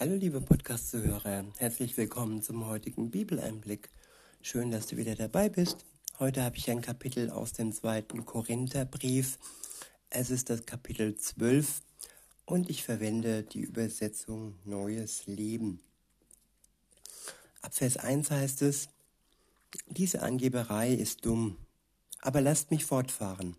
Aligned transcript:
Hallo 0.00 0.14
liebe 0.14 0.40
Podcast-Zuhörer, 0.40 1.44
herzlich 1.58 1.94
willkommen 1.98 2.40
zum 2.40 2.66
heutigen 2.66 3.10
Bibeleinblick. 3.10 3.90
Schön, 4.40 4.70
dass 4.70 4.86
du 4.86 4.96
wieder 4.96 5.14
dabei 5.14 5.50
bist. 5.50 5.84
Heute 6.18 6.42
habe 6.42 6.56
ich 6.56 6.70
ein 6.70 6.80
Kapitel 6.80 7.28
aus 7.28 7.52
dem 7.52 7.70
zweiten 7.70 8.24
Korintherbrief. 8.24 9.38
Es 10.08 10.30
ist 10.30 10.48
das 10.48 10.64
Kapitel 10.64 11.16
12 11.16 11.82
und 12.46 12.70
ich 12.70 12.82
verwende 12.82 13.42
die 13.42 13.60
Übersetzung 13.60 14.54
Neues 14.64 15.26
Leben. 15.26 15.82
Ab 17.60 17.74
Vers 17.74 17.98
1 17.98 18.30
heißt 18.30 18.62
es, 18.62 18.88
diese 19.86 20.22
Angeberei 20.22 20.94
ist 20.94 21.26
dumm, 21.26 21.58
aber 22.22 22.40
lasst 22.40 22.70
mich 22.70 22.86
fortfahren. 22.86 23.54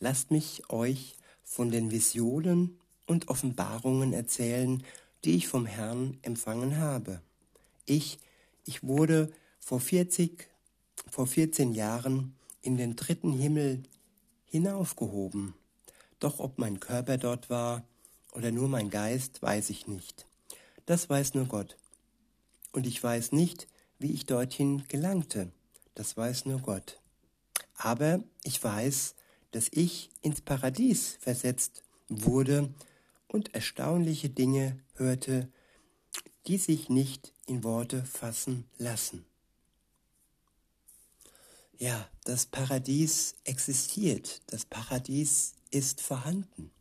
Lasst 0.00 0.32
mich 0.32 0.68
euch 0.68 1.16
von 1.44 1.70
den 1.70 1.90
Visionen 1.90 2.78
und 3.06 3.28
Offenbarungen 3.28 4.12
erzählen, 4.12 4.84
die 5.24 5.36
ich 5.36 5.48
vom 5.48 5.66
Herrn 5.66 6.18
empfangen 6.22 6.78
habe. 6.78 7.20
Ich, 7.86 8.18
ich 8.64 8.82
wurde 8.82 9.32
vor 9.58 9.80
40, 9.80 10.48
vor 11.10 11.26
14 11.26 11.72
Jahren 11.72 12.34
in 12.62 12.76
den 12.76 12.96
dritten 12.96 13.32
Himmel 13.32 13.82
hinaufgehoben. 14.46 15.54
Doch 16.20 16.38
ob 16.38 16.58
mein 16.58 16.80
Körper 16.80 17.16
dort 17.16 17.50
war 17.50 17.84
oder 18.32 18.50
nur 18.50 18.68
mein 18.68 18.90
Geist, 18.90 19.42
weiß 19.42 19.70
ich 19.70 19.86
nicht. 19.86 20.26
Das 20.86 21.08
weiß 21.08 21.34
nur 21.34 21.46
Gott. 21.46 21.76
Und 22.72 22.86
ich 22.86 23.02
weiß 23.02 23.32
nicht, 23.32 23.66
wie 23.98 24.12
ich 24.12 24.26
dorthin 24.26 24.84
gelangte. 24.88 25.50
Das 25.94 26.16
weiß 26.16 26.46
nur 26.46 26.60
Gott. 26.60 27.00
Aber 27.74 28.22
ich 28.44 28.62
weiß, 28.62 29.14
dass 29.50 29.68
ich 29.70 30.10
ins 30.22 30.40
Paradies 30.40 31.16
versetzt 31.20 31.82
wurde 32.08 32.72
und 33.28 33.54
erstaunliche 33.54 34.30
Dinge 34.30 34.78
hörte, 34.94 35.48
die 36.46 36.56
sich 36.58 36.88
nicht 36.88 37.32
in 37.46 37.62
Worte 37.62 38.04
fassen 38.04 38.68
lassen. 38.78 39.24
Ja, 41.78 42.08
das 42.24 42.46
Paradies 42.46 43.36
existiert, 43.44 44.40
das 44.46 44.64
Paradies 44.64 45.54
ist 45.70 46.00
vorhanden. 46.00 46.72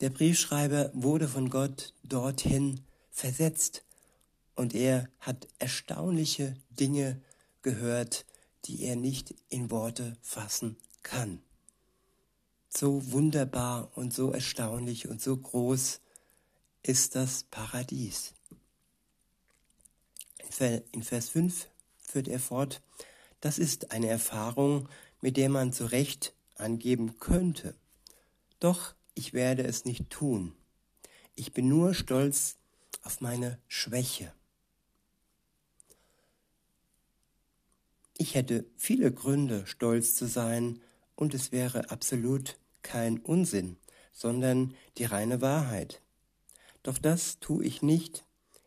Der 0.00 0.10
Briefschreiber 0.10 0.90
wurde 0.94 1.28
von 1.28 1.50
Gott 1.50 1.94
dorthin 2.02 2.80
versetzt 3.10 3.84
und 4.56 4.74
er 4.74 5.08
hat 5.20 5.46
erstaunliche 5.58 6.56
Dinge 6.70 7.20
gehört, 7.62 8.24
die 8.64 8.82
er 8.82 8.96
nicht 8.96 9.34
in 9.48 9.70
Worte 9.70 10.16
fassen 10.22 10.76
kann 11.02 11.42
so 12.68 13.12
wunderbar 13.12 13.90
und 13.96 14.12
so 14.12 14.32
erstaunlich 14.32 15.08
und 15.08 15.20
so 15.20 15.36
groß 15.36 16.00
ist 16.82 17.14
das 17.14 17.44
Paradies. 17.44 18.34
In 20.92 21.02
Vers 21.02 21.28
5 21.28 21.68
führt 21.98 22.28
er 22.28 22.40
fort, 22.40 22.82
das 23.40 23.58
ist 23.58 23.92
eine 23.92 24.08
Erfahrung, 24.08 24.88
mit 25.20 25.36
der 25.36 25.48
man 25.48 25.72
zu 25.72 25.86
Recht 25.86 26.34
angeben 26.56 27.18
könnte. 27.18 27.74
Doch 28.60 28.94
ich 29.14 29.32
werde 29.32 29.64
es 29.64 29.84
nicht 29.84 30.10
tun. 30.10 30.54
Ich 31.34 31.52
bin 31.52 31.68
nur 31.68 31.94
stolz 31.94 32.56
auf 33.02 33.20
meine 33.20 33.58
Schwäche. 33.68 34.32
Ich 38.16 38.34
hätte 38.34 38.64
viele 38.76 39.12
Gründe, 39.12 39.64
stolz 39.66 40.16
zu 40.16 40.26
sein, 40.26 40.80
und 41.18 41.34
es 41.34 41.50
wäre 41.50 41.90
absolut 41.90 42.56
kein 42.82 43.18
Unsinn, 43.18 43.76
sondern 44.12 44.74
die 44.98 45.04
reine 45.04 45.40
Wahrheit. 45.40 46.00
Doch 46.84 46.96
das 46.96 47.40
tue 47.40 47.64
ich 47.64 47.82
nicht. 47.82 48.24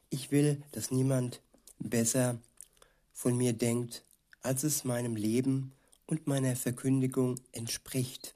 Ich 0.10 0.32
will, 0.32 0.62
dass 0.74 0.92
niemand 0.92 1.42
besser 1.80 2.40
von 3.14 3.38
mir 3.38 3.54
denkt, 3.54 4.04
als 4.42 4.64
es 4.64 4.84
meinem 4.84 5.16
Leben 5.16 5.72
und 6.08 6.28
meiner 6.28 6.58
Verkündigung 6.58 7.40
entspricht. 7.54 8.36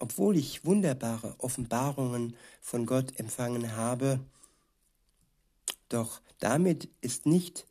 Obwohl 0.00 0.36
ich 0.36 0.64
wunderbare 0.64 1.36
Offenbarungen 1.38 2.34
von 2.60 2.86
Gott 2.86 3.20
empfangen 3.20 3.76
habe, 3.76 4.18
doch 5.88 6.20
damit 6.40 6.88
ist 7.02 7.24
nicht 7.24 7.66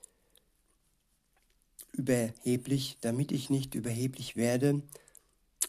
überheblich, 1.91 2.97
damit 3.01 3.33
ich 3.33 3.49
nicht 3.49 3.75
überheblich 3.75 4.37
werde, 4.37 4.81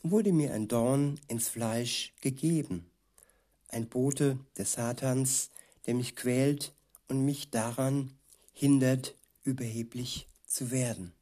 wurde 0.03 0.32
mir 0.32 0.53
ein 0.54 0.69
Dorn 0.69 1.20
ins 1.28 1.48
Fleisch 1.48 2.12
gegeben, 2.20 2.91
ein 3.69 3.88
Bote 3.88 4.38
des 4.56 4.72
Satans, 4.72 5.50
der 5.86 5.94
mich 5.94 6.16
quält 6.16 6.72
und 7.09 7.25
mich 7.25 7.50
daran 7.50 8.12
hindert, 8.53 9.14
überheblich 9.44 10.26
zu 10.47 10.70
werden. 10.70 11.12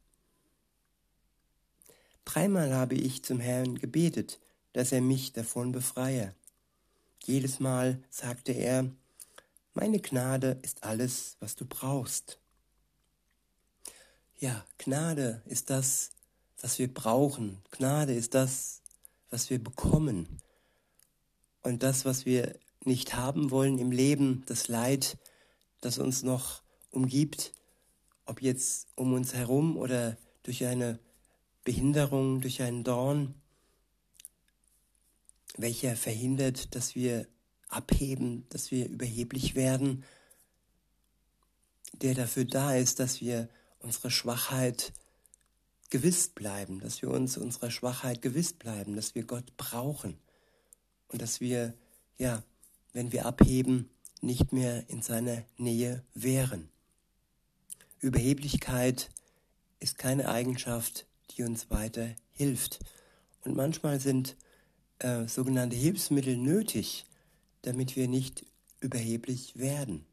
Dreimal 2.25 2.73
habe 2.73 2.95
ich 2.95 3.23
zum 3.23 3.39
Herrn 3.39 3.79
gebetet, 3.79 4.39
dass 4.73 4.91
er 4.91 5.01
mich 5.01 5.31
davon 5.31 5.71
befreie. 5.71 6.35
Jedes 7.23 7.59
Mal 7.59 8.03
sagte 8.09 8.51
er, 8.51 8.91
meine 9.73 9.99
Gnade 9.99 10.59
ist 10.61 10.83
alles, 10.83 11.37
was 11.39 11.55
du 11.55 11.65
brauchst. 11.65 12.39
Ja, 14.39 14.65
Gnade 14.77 15.41
ist 15.45 15.69
das, 15.69 16.09
was 16.61 16.79
wir 16.79 16.93
brauchen. 16.93 17.59
Gnade 17.71 18.13
ist 18.13 18.33
das, 18.33 18.81
was 19.29 19.49
wir 19.49 19.63
bekommen. 19.63 20.41
Und 21.61 21.83
das, 21.83 22.05
was 22.05 22.25
wir 22.25 22.57
nicht 22.83 23.15
haben 23.15 23.51
wollen 23.51 23.77
im 23.77 23.91
Leben, 23.91 24.43
das 24.45 24.67
Leid, 24.67 25.17
das 25.81 25.97
uns 25.97 26.23
noch 26.23 26.61
umgibt, 26.91 27.53
ob 28.25 28.41
jetzt 28.41 28.87
um 28.95 29.13
uns 29.13 29.33
herum 29.33 29.77
oder 29.77 30.17
durch 30.43 30.65
eine 30.65 30.99
Behinderung, 31.63 32.41
durch 32.41 32.61
einen 32.61 32.83
Dorn, 32.83 33.35
welcher 35.57 35.95
verhindert, 35.95 36.75
dass 36.75 36.95
wir 36.95 37.27
abheben, 37.67 38.45
dass 38.49 38.71
wir 38.71 38.87
überheblich 38.87 39.55
werden, 39.55 40.05
der 41.93 42.13
dafür 42.13 42.45
da 42.45 42.75
ist, 42.75 42.99
dass 42.99 43.21
wir 43.21 43.49
unsere 43.79 44.11
Schwachheit 44.11 44.93
gewiss 45.89 46.29
bleiben, 46.29 46.79
dass 46.79 47.01
wir 47.01 47.09
uns 47.09 47.37
unserer 47.37 47.71
Schwachheit 47.71 48.21
gewiss 48.21 48.53
bleiben, 48.53 48.95
dass 48.95 49.15
wir 49.15 49.23
Gott 49.23 49.55
brauchen 49.57 50.17
und 51.07 51.21
dass 51.21 51.39
wir, 51.39 51.73
ja, 52.17 52.43
wenn 52.93 53.11
wir 53.11 53.25
abheben, 53.25 53.89
nicht 54.21 54.51
mehr 54.51 54.89
in 54.89 55.01
seiner 55.01 55.43
Nähe 55.57 56.03
wären. 56.13 56.69
Überheblichkeit 57.99 59.09
ist 59.79 59.97
keine 59.97 60.29
Eigenschaft, 60.29 61.05
die 61.31 61.43
uns 61.43 61.69
weiter 61.69 62.15
hilft. 62.31 62.79
Und 63.43 63.55
manchmal 63.55 63.99
sind 63.99 64.35
äh, 64.99 65.27
sogenannte 65.27 65.75
Hilfsmittel 65.75 66.37
nötig, 66.37 67.05
damit 67.61 67.95
wir 67.95 68.07
nicht 68.07 68.45
überheblich 68.79 69.57
werden. 69.57 70.05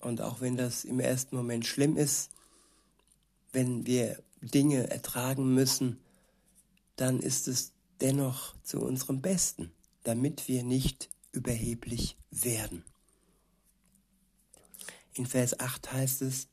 Und 0.00 0.20
auch 0.20 0.40
wenn 0.40 0.56
das 0.56 0.84
im 0.84 1.00
ersten 1.00 1.36
Moment 1.36 1.66
schlimm 1.66 1.96
ist, 1.96 2.30
wenn 3.52 3.86
wir 3.86 4.22
Dinge 4.42 4.90
ertragen 4.90 5.54
müssen, 5.54 6.00
dann 6.96 7.20
ist 7.20 7.48
es 7.48 7.72
dennoch 8.00 8.54
zu 8.62 8.80
unserem 8.80 9.22
Besten, 9.22 9.72
damit 10.02 10.48
wir 10.48 10.64
nicht 10.64 11.08
überheblich 11.32 12.18
werden. 12.30 12.84
In 15.14 15.26
Vers 15.26 15.58
8 15.58 15.92
heißt 15.92 16.22
es, 16.22 16.48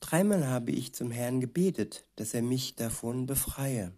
Dreimal 0.00 0.46
habe 0.46 0.70
ich 0.70 0.94
zum 0.94 1.10
Herrn 1.10 1.40
gebetet, 1.40 2.04
dass 2.16 2.34
er 2.34 2.42
mich 2.42 2.76
davon 2.76 3.24
befreie. 3.24 3.92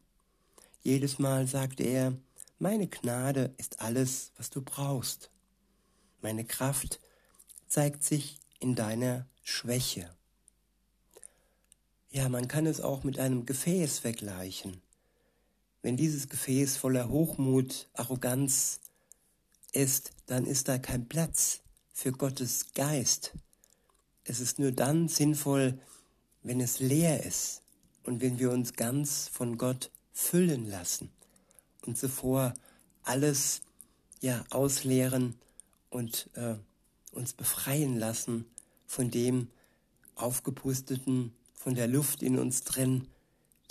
Jedes 0.81 1.19
Mal 1.19 1.49
sagte 1.49 1.83
er, 1.83 2.17
meine 2.59 2.87
Gnade 2.87 3.55
ist 3.59 3.81
alles, 3.81 4.31
was 4.37 4.51
du 4.51 4.63
brauchst. 4.63 5.33
Meine 6.23 6.45
Kraft 6.45 7.01
zeigt 7.67 8.05
sich 8.05 8.39
in 8.61 8.77
deiner 8.77 9.27
Schwäche. 9.43 10.15
Ja, 12.17 12.31
man 12.31 12.49
kann 12.49 12.65
es 12.65 12.81
auch 12.81 13.05
mit 13.05 13.19
einem 13.19 13.45
Gefäß 13.45 13.99
vergleichen. 13.99 14.81
Wenn 15.83 15.99
dieses 15.99 16.31
Gefäß 16.31 16.79
voller 16.79 17.11
Hochmut, 17.11 17.91
Arroganz 17.93 18.81
ist, 19.73 20.13
dann 20.25 20.47
ist 20.47 20.69
da 20.69 20.79
kein 20.79 21.09
Platz 21.09 21.61
für 21.93 22.13
Gottes 22.13 22.73
Geist. 22.73 23.35
Es 24.25 24.41
ist 24.41 24.59
nur 24.59 24.73
dann 24.73 25.09
sinnvoll, 25.09 25.79
wenn 26.43 26.63
es 26.63 26.81
leer 26.81 27.23
ist 27.23 27.61
und 28.03 28.23
wenn 28.23 28.39
wir 28.39 28.51
uns 28.51 28.73
ganz 28.73 29.29
von 29.29 29.59
Gott 29.59 29.91
füllen 30.15 30.71
lassen 30.71 31.11
und 31.85 31.99
zuvor 31.99 32.55
alles 33.03 33.61
ja 34.23 34.43
ausleeren 34.49 35.35
und 35.91 36.31
äh, 36.33 36.55
uns 37.13 37.35
befreien 37.35 37.99
lassen 37.99 38.47
von 38.87 39.11
dem 39.11 39.49
aufgepusteten 40.15 41.35
von 41.67 41.75
der 41.75 41.89
Luft 41.89 42.23
in 42.23 42.39
uns 42.39 42.63
drin, 42.63 43.09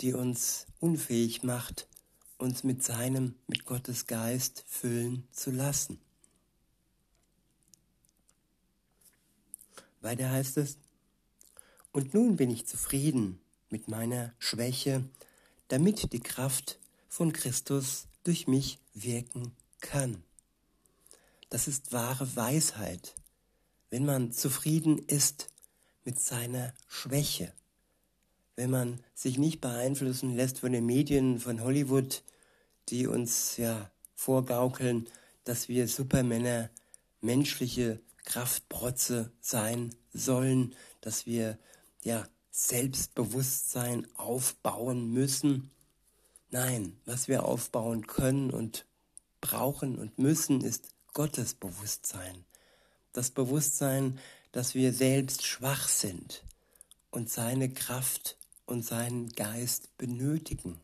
die 0.02 0.12
uns 0.12 0.66
unfähig 0.80 1.42
macht, 1.42 1.88
uns 2.36 2.62
mit 2.62 2.84
seinem, 2.84 3.36
mit 3.46 3.64
Gottes 3.64 4.06
Geist 4.06 4.64
füllen 4.66 5.26
zu 5.32 5.50
lassen. 5.50 5.98
Weiter 10.02 10.30
heißt 10.30 10.58
es, 10.58 10.76
und 11.90 12.12
nun 12.12 12.36
bin 12.36 12.50
ich 12.50 12.66
zufrieden 12.66 13.40
mit 13.70 13.88
meiner 13.88 14.34
Schwäche, 14.38 15.02
damit 15.68 16.12
die 16.12 16.20
Kraft 16.20 16.78
von 17.08 17.32
Christus 17.32 18.08
durch 18.24 18.46
mich 18.46 18.78
wirken 18.92 19.52
kann. 19.80 20.22
Das 21.48 21.66
ist 21.66 21.92
wahre 21.92 22.36
Weisheit, 22.36 23.14
wenn 23.88 24.04
man 24.04 24.32
zufrieden 24.32 24.98
ist 24.98 25.46
mit 26.04 26.20
seiner 26.20 26.74
Schwäche, 26.88 27.54
wenn 28.56 28.70
man 28.70 29.00
sich 29.14 29.38
nicht 29.38 29.60
beeinflussen 29.60 30.34
lässt 30.34 30.60
von 30.60 30.72
den 30.72 30.86
Medien, 30.86 31.38
von 31.38 31.62
Hollywood, 31.62 32.22
die 32.88 33.06
uns 33.06 33.56
ja 33.58 33.90
vorgaukeln, 34.14 35.08
dass 35.44 35.68
wir 35.68 35.86
Supermänner, 35.86 36.70
menschliche 37.20 38.00
Kraftprotze 38.24 39.30
sein 39.40 39.94
sollen, 40.12 40.74
dass 41.00 41.26
wir 41.26 41.58
ja 42.02 42.26
Selbstbewusstsein 42.50 44.06
aufbauen 44.14 45.12
müssen. 45.12 45.70
Nein, 46.50 46.96
was 47.04 47.28
wir 47.28 47.44
aufbauen 47.44 48.06
können 48.06 48.50
und 48.50 48.86
brauchen 49.40 49.98
und 49.98 50.18
müssen, 50.18 50.62
ist 50.62 50.88
Gottes 51.12 51.54
Bewusstsein. 51.54 52.44
Das 53.12 53.30
Bewusstsein, 53.30 54.18
dass 54.52 54.74
wir 54.74 54.92
selbst 54.92 55.44
schwach 55.44 55.88
sind 55.88 56.42
und 57.10 57.30
seine 57.30 57.68
Kraft 57.68 58.36
und 58.66 58.84
seinen 58.84 59.30
Geist 59.30 59.96
benötigen. 59.96 60.80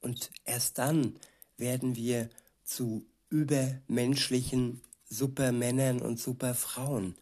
Und 0.00 0.30
erst 0.44 0.78
dann 0.78 1.18
werden 1.56 1.96
wir 1.96 2.30
zu 2.64 3.04
übermenschlichen 3.28 4.80
Supermännern 5.08 6.00
und 6.00 6.18
Superfrauen, 6.18 7.16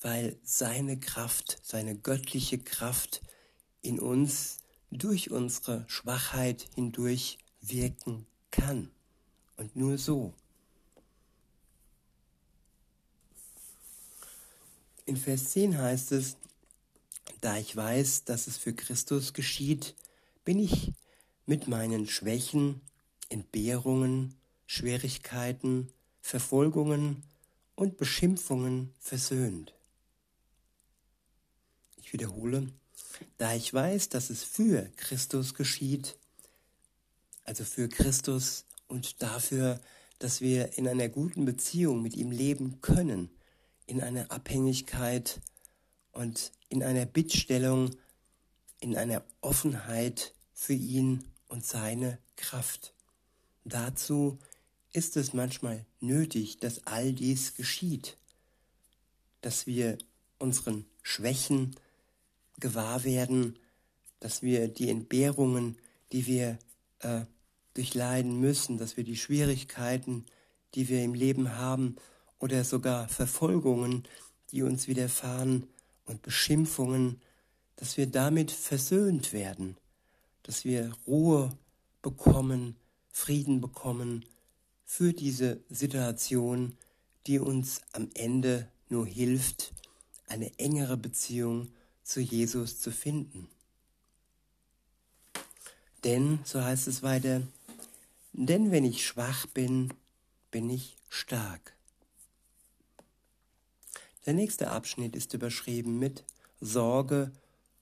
weil 0.00 0.36
seine 0.42 0.98
Kraft, 0.98 1.58
seine 1.62 1.96
göttliche 1.96 2.58
Kraft 2.58 3.22
in 3.80 3.98
uns 3.98 4.58
durch 4.90 5.30
unsere 5.30 5.84
Schwachheit 5.88 6.68
hindurch 6.74 7.38
wirken 7.60 8.26
kann. 8.50 8.90
Und 9.56 9.74
nur 9.76 9.98
so. 9.98 10.34
In 15.04 15.16
Vers 15.16 15.50
10 15.50 15.78
heißt 15.78 16.12
es, 16.12 16.36
da 17.40 17.56
ich 17.58 17.74
weiß, 17.74 18.24
dass 18.24 18.46
es 18.46 18.56
für 18.56 18.72
Christus 18.72 19.32
geschieht, 19.32 19.94
bin 20.44 20.58
ich 20.58 20.92
mit 21.46 21.68
meinen 21.68 22.06
Schwächen, 22.06 22.80
Entbehrungen, 23.28 24.34
Schwierigkeiten, 24.66 25.88
Verfolgungen 26.20 27.22
und 27.74 27.96
Beschimpfungen 27.96 28.92
versöhnt. 28.98 29.74
Ich 31.96 32.12
wiederhole, 32.12 32.72
da 33.36 33.54
ich 33.54 33.72
weiß, 33.72 34.08
dass 34.08 34.30
es 34.30 34.44
für 34.44 34.90
Christus 34.96 35.54
geschieht, 35.54 36.16
also 37.44 37.64
für 37.64 37.88
Christus 37.88 38.64
und 38.88 39.22
dafür, 39.22 39.80
dass 40.18 40.40
wir 40.40 40.76
in 40.76 40.88
einer 40.88 41.08
guten 41.08 41.44
Beziehung 41.44 42.02
mit 42.02 42.16
ihm 42.16 42.30
leben 42.30 42.80
können, 42.80 43.30
in 43.86 44.02
einer 44.02 44.30
Abhängigkeit 44.30 45.40
und 46.18 46.50
in 46.68 46.82
einer 46.82 47.06
Bittstellung, 47.06 47.94
in 48.80 48.96
einer 48.96 49.22
Offenheit 49.40 50.34
für 50.52 50.72
ihn 50.72 51.22
und 51.46 51.64
seine 51.64 52.18
Kraft. 52.34 52.92
Dazu 53.64 54.36
ist 54.92 55.16
es 55.16 55.32
manchmal 55.32 55.86
nötig, 56.00 56.58
dass 56.58 56.84
all 56.88 57.12
dies 57.12 57.54
geschieht, 57.54 58.16
dass 59.42 59.68
wir 59.68 59.96
unseren 60.40 60.86
Schwächen 61.02 61.76
gewahr 62.58 63.04
werden, 63.04 63.56
dass 64.18 64.42
wir 64.42 64.66
die 64.66 64.90
Entbehrungen, 64.90 65.78
die 66.10 66.26
wir 66.26 66.58
äh, 66.98 67.20
durchleiden 67.74 68.40
müssen, 68.40 68.76
dass 68.76 68.96
wir 68.96 69.04
die 69.04 69.16
Schwierigkeiten, 69.16 70.26
die 70.74 70.88
wir 70.88 71.04
im 71.04 71.14
Leben 71.14 71.56
haben, 71.56 71.94
oder 72.40 72.64
sogar 72.64 73.08
Verfolgungen, 73.08 74.02
die 74.50 74.62
uns 74.62 74.88
widerfahren 74.88 75.68
und 76.08 76.22
Beschimpfungen, 76.22 77.20
dass 77.76 77.96
wir 77.96 78.06
damit 78.06 78.50
versöhnt 78.50 79.32
werden, 79.32 79.76
dass 80.42 80.64
wir 80.64 80.92
Ruhe 81.06 81.56
bekommen, 82.02 82.76
Frieden 83.10 83.60
bekommen 83.60 84.24
für 84.84 85.12
diese 85.12 85.60
Situation, 85.68 86.76
die 87.26 87.38
uns 87.38 87.82
am 87.92 88.10
Ende 88.14 88.68
nur 88.88 89.06
hilft, 89.06 89.72
eine 90.26 90.58
engere 90.58 90.96
Beziehung 90.96 91.68
zu 92.02 92.20
Jesus 92.20 92.80
zu 92.80 92.90
finden. 92.90 93.48
Denn, 96.04 96.38
so 96.44 96.62
heißt 96.62 96.88
es 96.88 97.02
weiter, 97.02 97.42
denn 98.32 98.70
wenn 98.70 98.84
ich 98.84 99.04
schwach 99.04 99.46
bin, 99.46 99.92
bin 100.50 100.70
ich 100.70 100.96
stark. 101.08 101.77
Der 104.26 104.34
nächste 104.34 104.70
Abschnitt 104.70 105.16
ist 105.16 105.34
überschrieben 105.34 105.98
mit 105.98 106.24
Sorge 106.60 107.32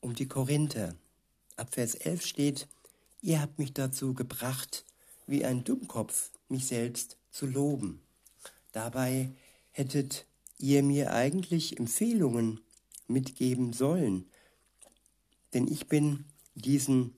um 0.01 0.15
die 0.15 0.29
Korinther. 0.29 0.95
Ab 1.57 1.75
Vers 1.75 1.95
11 1.95 2.25
steht, 2.25 2.69
ihr 3.23 3.41
habt 3.41 3.59
mich 3.59 3.73
dazu 3.73 4.15
gebracht, 4.15 4.85
wie 5.27 5.45
ein 5.45 5.65
Dummkopf 5.65 6.31
mich 6.49 6.67
selbst 6.67 7.17
zu 7.31 7.47
loben. 7.47 8.01
Dabei 8.73 9.31
hättet 9.73 10.27
ihr 10.59 10.83
mir 10.83 11.13
eigentlich 11.13 11.79
Empfehlungen 11.79 12.61
mitgeben 13.09 13.73
sollen, 13.73 14.27
denn 15.55 15.67
ich 15.69 15.87
bin 15.87 16.25
diesen 16.55 17.17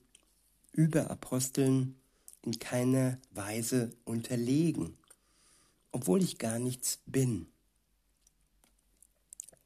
Überaposteln 0.73 1.97
in 2.43 2.59
keiner 2.59 3.19
Weise 3.33 3.91
unterlegen, 4.05 4.97
obwohl 5.93 6.23
ich 6.23 6.39
gar 6.39 6.59
nichts 6.59 7.01
bin. 7.07 7.49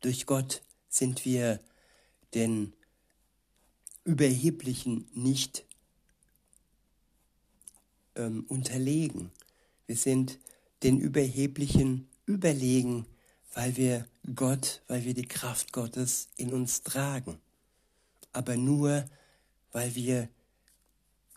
Durch 0.02 0.26
Gott 0.26 0.62
sind 0.88 1.24
wir 1.24 1.60
den 2.34 2.74
Überheblichen 4.04 5.08
nicht 5.14 5.64
ähm, 8.16 8.44
unterlegen. 8.48 9.30
Wir 9.86 9.96
sind 9.96 10.38
den 10.82 10.98
Überheblichen 10.98 12.08
überlegen, 12.26 13.06
weil 13.54 13.76
wir 13.76 14.06
Gott, 14.34 14.82
weil 14.88 15.04
wir 15.04 15.14
die 15.14 15.28
Kraft 15.28 15.72
Gottes 15.72 16.28
in 16.36 16.52
uns 16.52 16.82
tragen. 16.82 17.38
Aber 18.32 18.56
nur, 18.56 19.04
weil 19.70 19.94
wir 19.94 20.28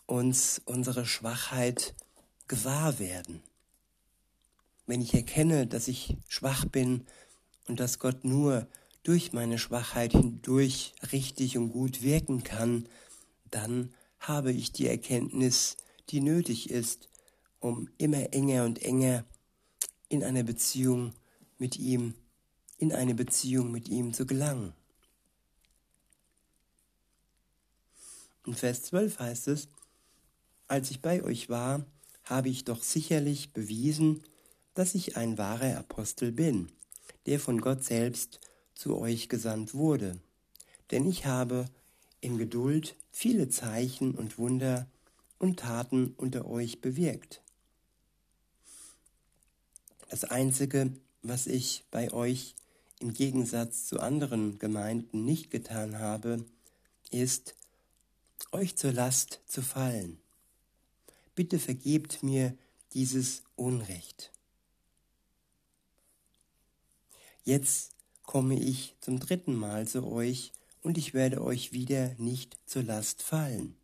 uns 0.06 0.60
unsere 0.64 1.06
Schwachheit 1.06 1.94
gewahr 2.48 2.98
werden. 2.98 3.42
Wenn 4.86 5.00
ich 5.00 5.14
erkenne, 5.14 5.68
dass 5.68 5.86
ich 5.86 6.16
schwach 6.28 6.64
bin 6.64 7.06
und 7.68 7.80
dass 7.80 7.98
Gott 7.98 8.24
nur 8.24 8.66
durch 9.02 9.32
meine 9.32 9.58
Schwachheit 9.58 10.12
hindurch 10.12 10.94
richtig 11.12 11.56
und 11.56 11.70
gut 11.70 12.02
wirken 12.02 12.42
kann, 12.42 12.88
dann 13.50 13.94
habe 14.18 14.52
ich 14.52 14.72
die 14.72 14.88
Erkenntnis, 14.88 15.76
die 16.10 16.20
nötig 16.20 16.70
ist, 16.70 17.08
um 17.60 17.88
immer 17.98 18.32
enger 18.32 18.64
und 18.64 18.82
enger 18.82 19.24
in 20.08 20.24
eine 20.24 20.44
Beziehung 20.44 21.12
mit 21.58 21.78
ihm, 21.78 22.14
in 22.78 22.92
eine 22.92 23.14
Beziehung 23.14 23.70
mit 23.70 23.88
ihm 23.88 24.12
zu 24.12 24.26
gelangen. 24.26 24.72
In 28.44 28.54
Vers 28.54 28.82
12 28.84 29.18
heißt 29.18 29.48
es, 29.48 29.68
als 30.68 30.90
ich 30.90 31.00
bei 31.00 31.22
euch 31.22 31.48
war, 31.48 31.84
habe 32.24 32.48
ich 32.48 32.64
doch 32.64 32.82
sicherlich 32.82 33.52
bewiesen, 33.52 34.22
dass 34.74 34.94
ich 34.94 35.16
ein 35.16 35.38
wahrer 35.38 35.78
Apostel 35.78 36.32
bin, 36.32 36.70
der 37.26 37.40
von 37.40 37.60
Gott 37.60 37.84
selbst 37.84 38.40
zu 38.74 38.98
euch 38.98 39.28
gesandt 39.28 39.74
wurde. 39.74 40.18
Denn 40.90 41.06
ich 41.06 41.26
habe 41.26 41.66
in 42.20 42.38
Geduld 42.38 42.96
viele 43.10 43.48
Zeichen 43.48 44.14
und 44.14 44.38
Wunder 44.38 44.86
und 45.38 45.58
Taten 45.60 46.14
unter 46.16 46.46
euch 46.46 46.80
bewirkt. 46.80 47.42
Das 50.08 50.24
Einzige, 50.24 50.92
was 51.22 51.46
ich 51.46 51.84
bei 51.90 52.12
euch 52.12 52.54
im 53.00 53.12
Gegensatz 53.12 53.86
zu 53.86 54.00
anderen 54.00 54.58
Gemeinden 54.58 55.24
nicht 55.24 55.50
getan 55.50 55.98
habe, 55.98 56.44
ist, 57.10 57.54
euch 58.52 58.76
zur 58.76 58.92
Last 58.92 59.40
zu 59.46 59.62
fallen. 59.62 60.18
Bitte 61.34 61.58
vergebt 61.58 62.22
mir 62.22 62.56
dieses 62.94 63.42
Unrecht. 63.56 64.32
Jetzt 67.46 67.92
komme 68.24 68.58
ich 68.58 68.96
zum 69.00 69.20
dritten 69.20 69.54
Mal 69.54 69.86
zu 69.86 70.04
euch 70.04 70.50
und 70.82 70.98
ich 70.98 71.14
werde 71.14 71.40
euch 71.44 71.70
wieder 71.70 72.12
nicht 72.18 72.58
zur 72.66 72.82
Last 72.82 73.22
fallen. 73.22 73.76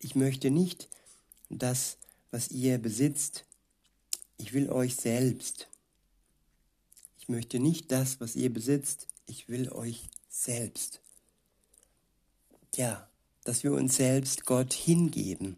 Ich 0.00 0.16
möchte 0.16 0.50
nicht 0.50 0.88
das, 1.48 1.96
was 2.32 2.50
ihr 2.50 2.78
besitzt. 2.78 3.44
Ich 4.36 4.52
will 4.52 4.68
euch 4.68 4.96
selbst. 4.96 5.68
Ich 7.20 7.28
möchte 7.28 7.60
nicht 7.60 7.92
das, 7.92 8.20
was 8.20 8.34
ihr 8.34 8.52
besitzt. 8.52 9.06
ich 9.26 9.48
will 9.48 9.70
euch 9.70 10.08
selbst. 10.28 11.00
Ja, 12.74 13.08
dass 13.44 13.62
wir 13.62 13.70
uns 13.74 13.94
selbst 13.94 14.44
Gott 14.44 14.72
hingeben, 14.72 15.56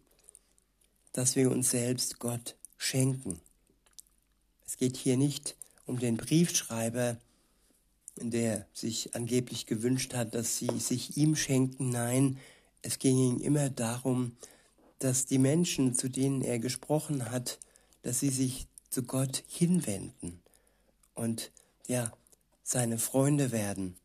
dass 1.12 1.36
wir 1.36 1.50
uns 1.50 1.70
selbst 1.70 2.18
Gott 2.18 2.54
schenken. 2.76 3.40
Es 4.66 4.76
geht 4.76 4.98
hier 4.98 5.16
nicht 5.16 5.56
um 5.86 5.98
den 5.98 6.16
Briefschreiber, 6.16 7.16
der 8.16 8.66
sich 8.72 9.14
angeblich 9.14 9.66
gewünscht 9.66 10.14
hat, 10.14 10.34
dass 10.34 10.58
sie 10.58 10.78
sich 10.78 11.16
ihm 11.16 11.36
schenken. 11.36 11.90
Nein, 11.90 12.38
es 12.82 12.98
ging 12.98 13.18
ihm 13.18 13.40
immer 13.40 13.70
darum, 13.70 14.36
dass 14.98 15.26
die 15.26 15.38
Menschen, 15.38 15.94
zu 15.94 16.08
denen 16.08 16.42
er 16.42 16.58
gesprochen 16.58 17.30
hat, 17.30 17.58
dass 18.02 18.20
sie 18.20 18.30
sich 18.30 18.66
zu 18.90 19.02
Gott 19.02 19.42
hinwenden 19.48 20.40
und 21.14 21.50
ja, 21.86 22.12
seine 22.62 22.98
Freunde 22.98 23.50
werden, 23.52 23.96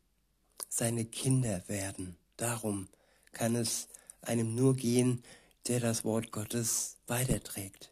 seine 0.68 1.04
Kinder 1.04 1.62
werden. 1.68 2.16
Darum 2.36 2.88
kann 3.32 3.54
es 3.54 3.88
einem 4.22 4.54
nur 4.54 4.76
gehen, 4.76 5.22
der 5.68 5.80
das 5.80 6.04
Wort 6.04 6.32
Gottes 6.32 6.96
weiterträgt. 7.06 7.90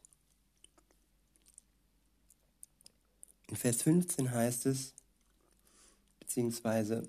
In 3.49 3.57
Vers 3.57 3.83
15 3.83 4.31
heißt 4.31 4.67
es, 4.67 4.93
beziehungsweise 6.21 7.09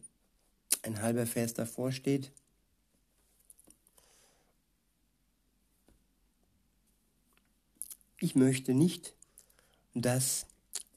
ein 0.84 1.02
halber 1.02 1.28
Vers 1.28 1.54
davor 1.54 1.92
steht, 1.92 2.32
ich 8.20 8.36
möchte 8.36 8.74
nicht 8.74 9.14
das, 9.94 10.46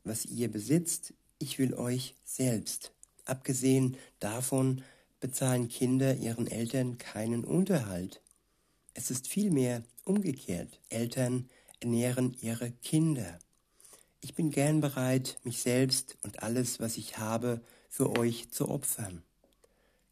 was 0.05 0.25
ihr 0.27 0.51
besitzt, 0.51 1.13
ich 1.39 1.59
will 1.59 1.75
euch 1.75 2.15
selbst. 2.25 2.93
Abgesehen 3.25 3.97
davon 4.21 4.83
bezahlen 5.21 5.69
Kinder 5.69 6.17
ihren 6.17 6.47
Eltern 6.47 6.99
keinen 6.99 7.45
Unterhalt. 7.45 8.21
Es 8.95 9.11
ist 9.11 9.29
vielmehr 9.29 9.83
umgekehrt. 10.05 10.81
Eltern 10.89 11.49
ernähren 11.81 12.37
ihre 12.41 12.71
Kinder. 12.71 13.39
Ich 14.25 14.35
bin 14.35 14.51
gern 14.51 14.81
bereit, 14.81 15.37
mich 15.43 15.63
selbst 15.63 16.17
und 16.23 16.45
alles, 16.45 16.79
was 16.79 16.97
ich 16.97 17.19
habe, 17.19 17.61
für 17.89 18.17
euch 18.17 18.51
zu 18.53 18.69
opfern. 18.69 19.25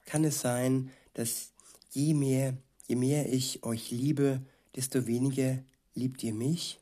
Kann 0.05 0.25
es 0.25 0.40
sein, 0.40 0.90
dass 1.14 1.52
je 1.93 2.12
mehr, 2.14 2.57
je 2.88 2.97
mehr 2.97 3.33
ich 3.33 3.62
euch 3.62 3.93
liebe, 3.93 4.43
desto 4.75 5.07
weniger 5.07 5.62
liebt 5.95 6.25
ihr 6.25 6.35
mich? 6.35 6.81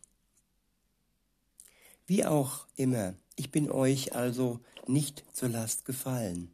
Wie 2.07 2.25
auch 2.25 2.67
immer, 2.77 3.13
ich 3.37 3.51
bin 3.51 3.71
euch 3.71 4.15
also 4.15 4.61
nicht 4.87 5.23
zur 5.35 5.51
Last 5.51 5.85
gefallen, 5.85 6.51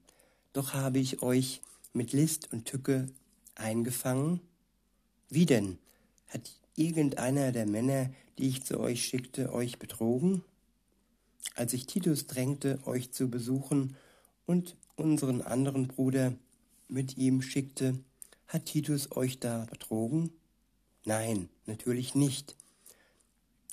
doch 0.52 0.74
habe 0.74 0.98
ich 0.98 1.22
euch 1.22 1.62
mit 1.92 2.12
List 2.12 2.52
und 2.52 2.64
Tücke 2.64 3.06
eingefangen? 3.54 4.40
Wie 5.28 5.46
denn? 5.46 5.78
Hat 6.26 6.50
irgendeiner 6.74 7.52
der 7.52 7.66
Männer, 7.66 8.10
die 8.38 8.48
ich 8.48 8.64
zu 8.64 8.80
euch 8.80 9.04
schickte, 9.04 9.52
euch 9.52 9.78
betrogen? 9.78 10.42
Als 11.54 11.72
ich 11.72 11.86
Titus 11.86 12.26
drängte, 12.26 12.80
euch 12.86 13.12
zu 13.12 13.30
besuchen 13.30 13.96
und 14.46 14.76
unseren 14.96 15.42
anderen 15.42 15.88
Bruder 15.88 16.34
mit 16.88 17.16
ihm 17.16 17.42
schickte, 17.42 17.98
hat 18.48 18.66
Titus 18.66 19.12
euch 19.12 19.38
da 19.38 19.66
betrogen? 19.66 20.30
Nein, 21.04 21.48
natürlich 21.66 22.14
nicht. 22.14 22.56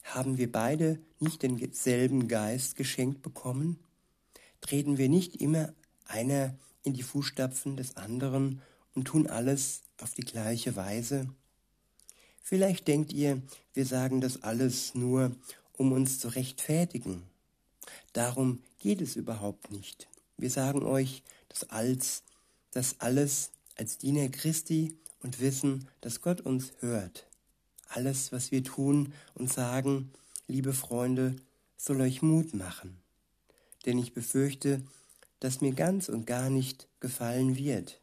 Haben 0.04 0.38
wir 0.38 0.52
beide 0.52 1.00
nicht 1.20 1.44
denselben 1.44 2.28
Geist 2.28 2.76
geschenkt 2.76 3.22
bekommen? 3.22 3.80
Treten 4.60 4.98
wir 4.98 5.10
nicht 5.10 5.42
immer 5.42 5.74
einer 6.06 6.56
in 6.84 6.94
die 6.94 7.04
Fußstapfen 7.04 7.78
des 7.78 7.98
anderen 7.98 8.62
und 8.96 9.06
tun 9.06 9.28
alles 9.28 9.84
auf 10.02 10.14
die 10.14 10.26
gleiche 10.26 10.76
Weise? 10.76 11.30
Vielleicht 12.42 12.88
denkt 12.88 13.14
ihr, 13.14 13.42
wir 13.74 13.86
sagen 13.86 14.20
das 14.20 14.44
alles 14.44 14.96
nur, 14.96 15.36
um 15.74 15.92
uns 15.92 16.20
zu 16.20 16.28
rechtfertigen. 16.30 17.24
Darum 18.14 18.62
geht 18.80 19.02
es 19.02 19.16
überhaupt 19.16 19.72
nicht. 19.72 20.08
Wir 20.38 20.50
sagen 20.50 20.84
euch 20.84 21.24
das 21.50 21.70
als, 21.70 22.24
das 22.72 23.00
alles 23.00 23.52
als 23.76 23.98
Diener 23.98 24.30
Christi 24.30 24.98
und 25.22 25.40
wissen, 25.40 25.88
dass 26.02 26.22
Gott 26.22 26.42
uns 26.42 26.74
hört. 26.80 27.28
Alles, 27.88 28.32
was 28.32 28.52
wir 28.52 28.64
tun 28.64 29.14
und 29.34 29.52
sagen, 29.52 30.12
liebe 30.48 30.74
Freunde, 30.74 31.36
soll 31.78 32.02
euch 32.02 32.22
Mut 32.22 32.54
machen. 32.54 32.98
Denn 33.86 33.98
ich 33.98 34.14
befürchte, 34.14 34.82
dass 35.40 35.62
mir 35.62 35.74
ganz 35.74 36.08
und 36.10 36.26
gar 36.26 36.50
nicht 36.50 36.88
gefallen 37.00 37.58
wird, 37.58 38.00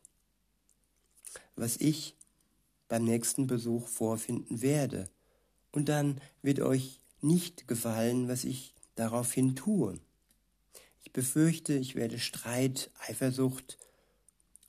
was 1.56 1.76
ich 1.76 2.16
beim 2.88 3.04
nächsten 3.04 3.46
Besuch 3.46 3.86
vorfinden 3.86 4.60
werde. 4.60 5.08
Und 5.70 5.88
dann 5.88 6.20
wird 6.42 6.60
euch 6.60 7.00
nicht 7.20 7.68
gefallen, 7.68 8.28
was 8.28 8.44
ich 8.44 8.74
daraufhin 8.98 9.56
tue. 9.56 9.98
Ich 11.04 11.12
befürchte, 11.12 11.74
ich 11.74 11.94
werde 11.94 12.18
Streit, 12.18 12.90
Eifersucht, 13.06 13.78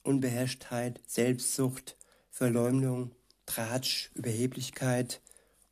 Unbeherrschtheit, 0.03 1.01
Selbstsucht, 1.05 1.97
Verleumdung, 2.31 3.11
Tratsch, 3.45 4.11
Überheblichkeit 4.13 5.21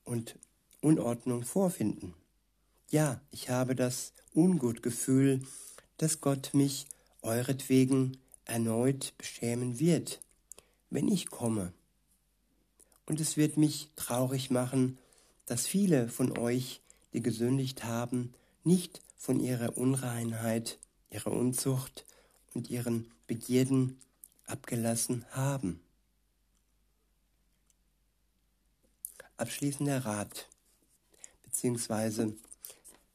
und 0.04 0.38
Unordnung 0.82 1.44
vorfinden. 1.44 2.14
Ja, 2.90 3.22
ich 3.32 3.50
habe 3.50 3.76
das 3.76 4.14
Ungutgefühl, 4.34 5.46
dass 5.98 6.22
Gott 6.22 6.54
mich 6.54 6.86
euretwegen 7.22 8.18
erneut 8.46 9.14
beschämen 9.18 9.80
wird, 9.80 10.22
wenn 10.90 11.08
ich 11.08 11.30
komme. 11.30 11.74
Und 13.06 13.20
es 13.20 13.38
wird 13.38 13.58
mich 13.58 13.90
traurig 13.96 14.52
machen, 14.52 14.98
dass 15.46 15.66
viele 15.66 16.10
von 16.10 16.38
euch, 16.38 16.82
die 17.14 17.22
gesündigt 17.22 17.84
haben, 17.84 18.34
nicht 18.68 19.02
von 19.18 19.40
ihrer 19.40 19.78
Unreinheit, 19.78 20.78
ihrer 21.10 21.32
Unzucht 21.32 22.06
und 22.54 22.70
ihren 22.70 23.12
Begierden 23.26 23.98
abgelassen 24.46 25.26
haben. 25.32 25.82
abschließender 29.38 30.04
Rat, 30.04 30.48
beziehungsweise 31.44 32.34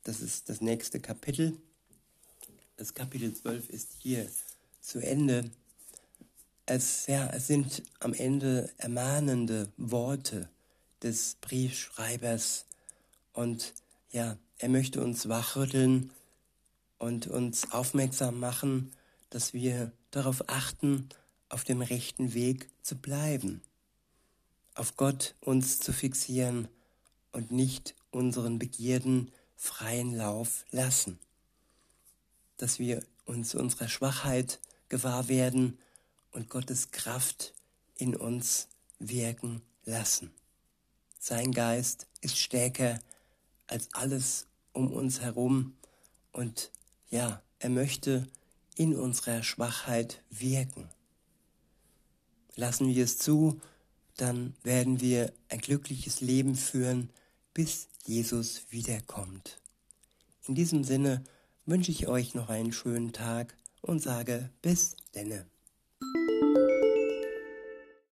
das 0.04 0.20
ist 0.20 0.48
das 0.48 0.60
nächste 0.60 1.00
Kapitel. 1.00 1.56
Das 2.76 2.94
Kapitel 2.94 3.34
12 3.34 3.68
ist 3.68 3.88
hier 3.98 4.28
zu 4.80 5.00
Ende. 5.00 5.50
Es, 6.64 7.06
ja, 7.06 7.26
es 7.28 7.48
sind 7.48 7.82
am 8.00 8.14
Ende 8.14 8.70
ermahnende 8.78 9.70
Worte 9.76 10.48
des 11.02 11.36
Briefschreibers 11.40 12.66
und 13.32 13.74
ja, 14.12 14.38
er 14.62 14.68
möchte 14.68 15.02
uns 15.02 15.28
wachrütteln 15.28 16.10
und 16.98 17.26
uns 17.26 17.72
aufmerksam 17.72 18.40
machen, 18.40 18.92
dass 19.30 19.52
wir 19.52 19.92
darauf 20.10 20.48
achten, 20.48 21.08
auf 21.48 21.64
dem 21.64 21.82
rechten 21.82 22.32
Weg 22.32 22.70
zu 22.82 22.96
bleiben 22.96 23.62
auf 24.74 24.96
Gott 24.96 25.34
uns 25.40 25.78
zu 25.80 25.92
fixieren 25.92 26.68
und 27.32 27.50
nicht 27.50 27.94
unseren 28.10 28.58
Begierden 28.58 29.30
freien 29.56 30.14
Lauf 30.14 30.64
lassen. 30.70 31.18
Dass 32.56 32.78
wir 32.78 33.02
uns 33.24 33.54
unserer 33.54 33.88
Schwachheit 33.88 34.60
gewahr 34.88 35.28
werden 35.28 35.78
und 36.30 36.48
Gottes 36.48 36.90
Kraft 36.90 37.54
in 37.96 38.16
uns 38.16 38.68
wirken 38.98 39.62
lassen. 39.84 40.32
Sein 41.18 41.52
Geist 41.52 42.06
ist 42.20 42.38
stärker 42.38 42.98
als 43.66 43.92
alles 43.92 44.46
um 44.72 44.92
uns 44.92 45.20
herum 45.20 45.74
und 46.32 46.70
ja, 47.10 47.42
er 47.58 47.70
möchte 47.70 48.26
in 48.76 48.96
unserer 48.96 49.42
Schwachheit 49.42 50.22
wirken. 50.30 50.88
Lassen 52.54 52.88
wir 52.88 53.04
es 53.04 53.18
zu, 53.18 53.60
dann 54.16 54.54
werden 54.62 55.00
wir 55.00 55.32
ein 55.48 55.60
glückliches 55.60 56.20
Leben 56.20 56.54
führen, 56.54 57.10
bis 57.54 57.88
Jesus 58.04 58.62
wiederkommt. 58.70 59.60
In 60.46 60.54
diesem 60.54 60.84
Sinne 60.84 61.22
wünsche 61.66 61.90
ich 61.90 62.08
euch 62.08 62.34
noch 62.34 62.48
einen 62.48 62.72
schönen 62.72 63.12
Tag 63.12 63.54
und 63.80 64.02
sage 64.02 64.50
bis 64.60 64.96
denne. 65.14 65.51